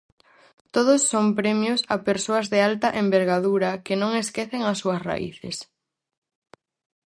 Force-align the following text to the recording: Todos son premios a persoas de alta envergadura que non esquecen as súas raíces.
Todos 0.75 0.99
son 1.11 1.25
premios 1.39 1.79
a 1.93 1.95
persoas 2.07 2.45
de 2.53 2.59
alta 2.69 2.87
envergadura 3.03 3.69
que 3.85 3.95
non 4.01 4.11
esquecen 4.23 4.61
as 4.71 4.77
súas 4.81 5.01
raíces. 5.09 5.57